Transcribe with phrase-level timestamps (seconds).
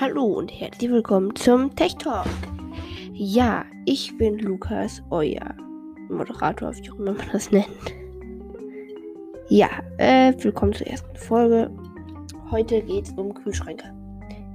[0.00, 2.26] Hallo und herzlich willkommen zum Tech Talk.
[3.12, 5.54] Ja, ich bin Lukas, euer
[6.08, 7.66] Moderator, wie auch immer man das nennt.
[9.48, 9.68] Ja,
[9.98, 11.70] äh, willkommen zur ersten Folge.
[12.50, 13.84] Heute geht es um Kühlschränke.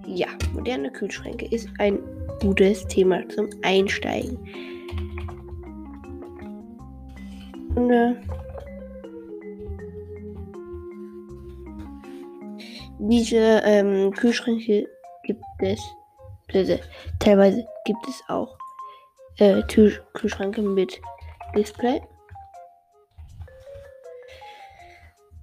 [0.08, 2.00] Ja, moderne Kühlschränke ist ein
[2.42, 4.38] gutes Thema zum Einsteigen.
[7.76, 8.16] Und, äh,
[13.00, 14.88] diese ähm, Kühlschränke
[15.28, 15.80] gibt es,
[16.54, 16.80] also,
[17.20, 18.58] teilweise gibt es auch
[19.38, 19.62] äh,
[20.14, 21.00] Kühlschränke mit
[21.56, 22.02] Display.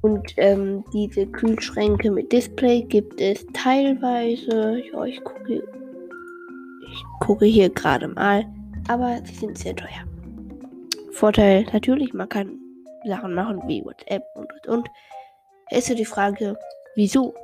[0.01, 4.83] Und ähm, diese Kühlschränke mit Display gibt es teilweise.
[4.93, 8.45] Ja, ich gucke, ich gucke hier gerade mal,
[8.89, 10.05] aber sie sind sehr teuer.
[11.13, 12.59] Vorteil natürlich, man kann
[13.07, 14.89] Sachen machen wie WhatsApp und und und.
[15.71, 16.59] Es ist die Frage,
[16.97, 17.35] wieso?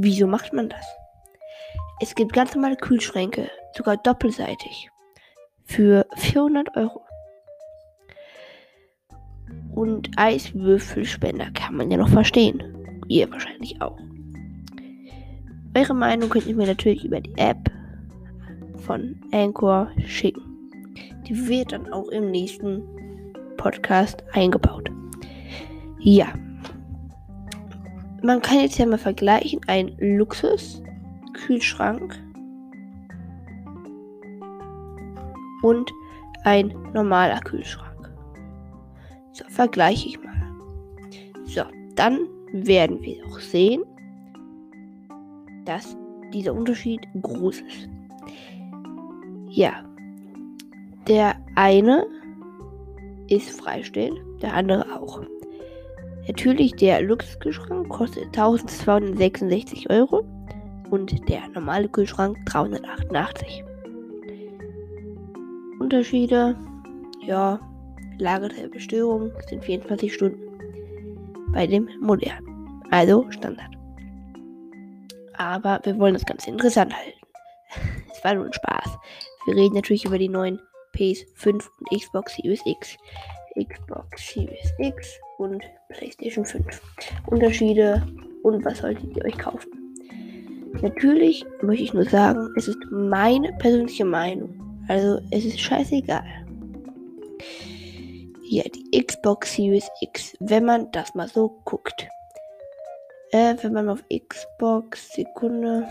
[0.00, 0.86] Wieso macht man das?
[2.00, 4.88] Es gibt ganz normale Kühlschränke, sogar doppelseitig,
[5.64, 7.04] für 400 Euro.
[9.74, 12.62] Und Eiswürfelspender kann man ja noch verstehen.
[13.08, 13.98] Ihr wahrscheinlich auch.
[15.76, 17.68] Eure Meinung könnt ihr mir natürlich über die App
[18.86, 20.70] von Anchor schicken.
[21.26, 22.84] Die wird dann auch im nächsten
[23.56, 24.88] Podcast eingebaut.
[25.98, 26.32] Ja,
[28.22, 32.16] man kann jetzt ja mal vergleichen, ein Luxus-Kühlschrank
[35.62, 35.90] und
[36.44, 38.12] ein normaler Kühlschrank.
[39.32, 40.32] So, vergleiche ich mal.
[41.44, 42.20] So, dann
[42.52, 43.82] werden wir auch sehen,
[45.64, 45.96] dass
[46.32, 47.88] dieser Unterschied groß ist.
[49.48, 49.84] Ja,
[51.06, 52.06] der eine
[53.28, 55.22] ist freistehend, der andere auch.
[56.28, 60.24] Natürlich, der Luxuskühlschrank kostet 1266 Euro
[60.90, 63.64] und der normale Kühlschrank 388.
[65.80, 66.54] Unterschiede,
[67.22, 67.58] ja,
[68.18, 70.38] Lager der Bestörung sind 24 Stunden
[71.52, 73.70] bei dem modernen, also Standard.
[75.34, 77.18] Aber wir wollen das Ganze interessant halten.
[78.12, 78.98] Es war nur ein Spaß.
[79.46, 80.60] Wir reden natürlich über die neuen
[80.94, 82.96] PS5 und Xbox Series X.
[83.58, 86.80] Xbox Series X und PlayStation 5.
[87.26, 88.06] Unterschiede
[88.42, 89.70] und was solltet ihr euch kaufen?
[90.82, 94.84] Natürlich möchte ich nur sagen, es ist meine persönliche Meinung.
[94.88, 96.24] Also es ist scheißegal.
[98.44, 102.08] Ja, die Xbox Series X, wenn man das mal so guckt.
[103.32, 105.86] Äh, wenn man auf Xbox, Sekunde.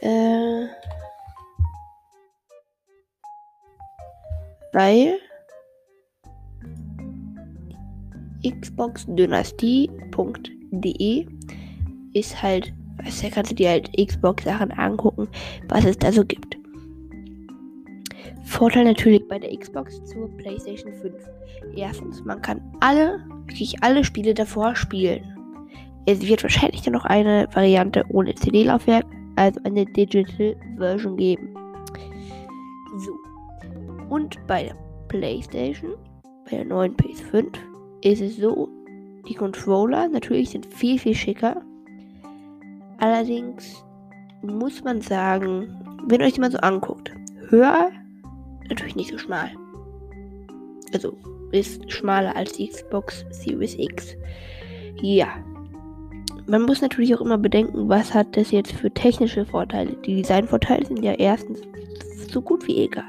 [0.00, 0.66] Äh.
[4.72, 5.18] Weil
[8.46, 11.26] xboxdynastie.de
[12.14, 12.72] ist halt,
[13.02, 15.28] weißt du, kannst du dir halt Xbox-Sachen angucken,
[15.68, 16.58] was es da so gibt.
[18.44, 21.14] Vorteil natürlich bei der Xbox zur PlayStation 5.
[21.76, 25.22] Erstens, man kann alle, wirklich alle Spiele davor spielen.
[26.06, 31.54] Es wird wahrscheinlich dann noch eine Variante ohne CD-Laufwerk, also eine Digital Version geben.
[32.98, 33.12] So.
[34.10, 34.76] Und bei der
[35.08, 35.94] PlayStation,
[36.44, 37.46] bei der neuen PS5,
[38.02, 38.68] ist es so,
[39.28, 41.62] die Controller natürlich sind viel, viel schicker.
[42.98, 43.84] Allerdings
[44.42, 45.68] muss man sagen,
[46.06, 47.12] wenn ihr euch die mal so anguckt,
[47.48, 47.90] höher,
[48.68, 49.50] natürlich nicht so schmal.
[50.92, 51.16] Also
[51.52, 54.16] ist schmaler als die Xbox Series X.
[55.00, 55.28] Ja.
[56.46, 59.92] Man muss natürlich auch immer bedenken, was hat das jetzt für technische Vorteile.
[60.04, 61.60] Die Designvorteile sind ja erstens
[62.32, 63.04] so gut wie egal.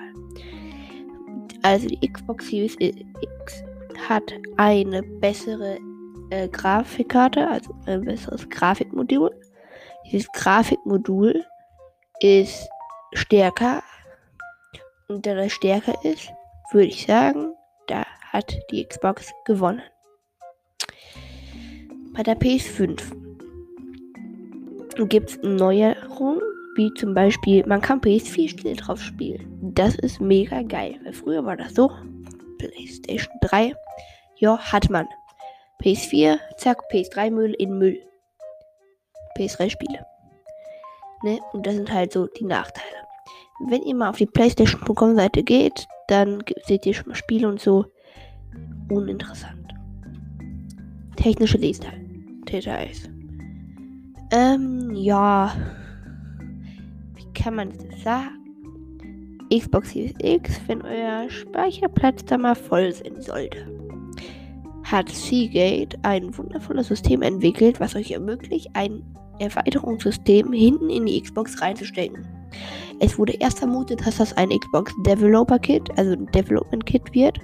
[1.63, 3.63] Also die Xbox Series X
[4.09, 5.77] hat eine bessere
[6.29, 9.31] äh, Grafikkarte, also ein besseres Grafikmodul.
[10.05, 11.43] Dieses Grafikmodul
[12.19, 12.67] ist
[13.13, 13.83] stärker.
[15.07, 16.31] Und da das stärker ist,
[16.71, 17.53] würde ich sagen,
[17.87, 19.81] da hat die Xbox gewonnen.
[22.13, 23.01] Bei der PS5
[25.07, 26.41] gibt es Neuerungen,
[26.75, 29.45] wie zum Beispiel, man kann PS4-Spiele drauf spielen.
[29.61, 31.91] Das ist mega geil, weil früher war das so,
[32.69, 33.75] PlayStation 3.
[34.37, 35.07] Ja, hat man.
[35.81, 37.99] PS4, zack, PS3 Müll in Müll.
[39.37, 40.05] PS3 Spiele.
[41.23, 41.39] Ne?
[41.51, 42.87] Und das sind halt so die Nachteile.
[43.67, 47.59] Wenn ihr mal auf die PlayStation.com Seite geht, dann seht ihr schon mal Spiele und
[47.59, 47.85] so.
[48.89, 49.73] Uninteressant.
[51.15, 53.09] Technische Details.
[54.31, 55.53] Ähm, ja.
[57.15, 58.42] Wie kann man das sagen?
[59.53, 63.67] Xbox Series X, wenn euer Speicherplatz da mal voll sein sollte.
[64.83, 69.03] Hat Seagate ein wundervolles System entwickelt, was euch ermöglicht, ein
[69.39, 72.25] Erweiterungssystem hinten in die Xbox reinzustecken.
[72.99, 77.37] Es wurde erst vermutet, dass das ein Xbox Developer Kit, also ein Development Kit wird.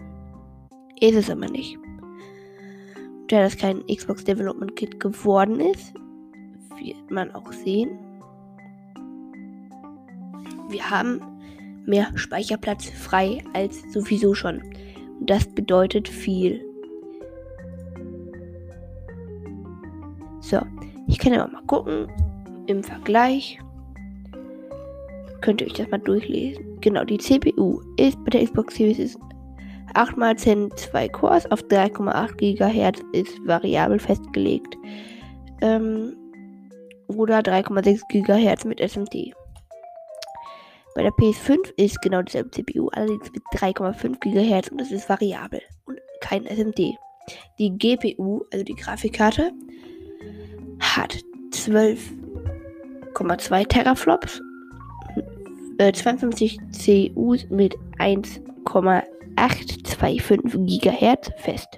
[0.99, 1.77] Ist es aber nicht.
[3.27, 5.93] Da das kein Xbox Development Kit geworden ist,
[6.77, 7.91] wird man auch sehen.
[10.69, 11.19] Wir haben
[11.89, 14.61] mehr Speicherplatz frei als sowieso schon.
[15.19, 16.63] Und das bedeutet viel.
[20.39, 20.59] So,
[21.07, 22.07] ich kann ja mal gucken
[22.67, 23.59] im Vergleich
[25.41, 26.63] könnt ihr euch das mal durchlesen.
[26.81, 29.17] Genau, die CPU ist bei der Xbox Series
[29.95, 34.77] 8x10 2 Cores auf 3,8 GHz ist variabel festgelegt.
[35.61, 36.15] Ähm,
[37.07, 39.33] oder 3,6 GHz mit SMT.
[40.95, 45.61] Bei der PS5 ist genau dieselbe CPU, allerdings mit 3,5 GHz und das ist variabel
[45.85, 46.97] und kein SMT.
[47.59, 49.51] Die GPU, also die Grafikkarte,
[50.79, 51.19] hat
[51.51, 54.41] 12,2 Teraflops
[55.79, 56.61] 52 äh,
[57.13, 61.77] CUs mit 1,825 GHz fest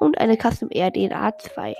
[0.00, 1.76] und eine Custom RDNA 2.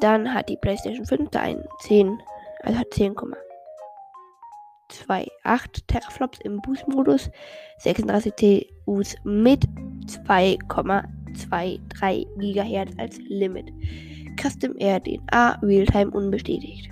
[0.00, 2.22] Dann hat die PlayStation 5 da einen 10,
[2.62, 2.94] also hat
[5.10, 7.30] 10,28 Teraflops im Boost-Modus,
[7.78, 9.64] 36 CUs mit
[10.06, 13.72] 2,23 GHz als Limit.
[14.40, 16.90] Custom RDNA Realtime unbestätigt.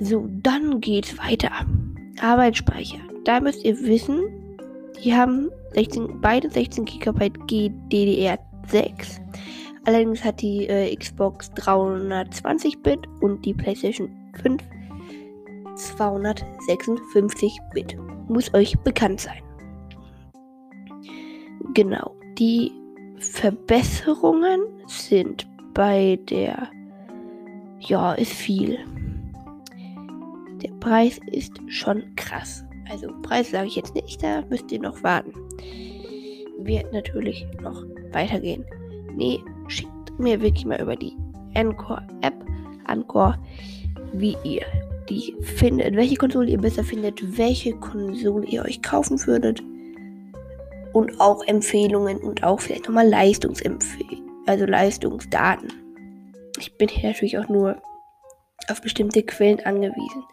[0.00, 1.50] So, dann geht's weiter.
[2.20, 2.98] Arbeitsspeicher.
[3.24, 4.20] Da müsst ihr wissen,
[5.02, 9.20] die haben 16, beide 16 GB GDDR6.
[9.84, 14.10] Allerdings hat die äh, Xbox 320-Bit und die PlayStation
[14.42, 14.62] 5
[15.76, 17.96] 256-Bit.
[18.28, 19.42] Muss euch bekannt sein.
[21.74, 22.16] Genau.
[22.38, 22.72] Die
[23.18, 26.70] Verbesserungen sind bei der.
[27.80, 28.78] Ja, ist viel.
[30.62, 32.64] Der Preis ist schon krass.
[32.90, 35.32] Also Preis sage ich jetzt nicht, da müsst ihr noch warten.
[36.58, 37.82] Wird natürlich noch
[38.12, 38.64] weitergehen.
[39.14, 41.16] Nee, schickt mir wirklich mal über die
[41.54, 42.34] Encore App,
[42.86, 43.36] Encore,
[44.12, 44.64] wie ihr
[45.12, 49.62] die findet, welche Konsole ihr besser findet, welche Konsole ihr euch kaufen würdet
[50.92, 55.72] und auch Empfehlungen und auch vielleicht nochmal Leistungsempfehlungen, also Leistungsdaten.
[56.58, 57.80] Ich bin hier natürlich auch nur
[58.68, 60.24] auf bestimmte Quellen angewiesen.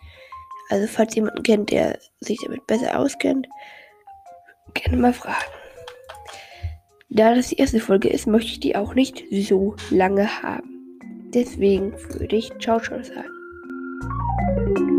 [0.70, 3.48] Also falls jemanden kennt, der sich damit besser auskennt,
[4.74, 5.52] gerne mal fragen.
[7.10, 11.00] Da das die erste Folge ist, möchte ich die auch nicht so lange haben.
[11.34, 13.39] Deswegen würde ich Ciao Ciao sagen.
[14.56, 14.99] Thank you.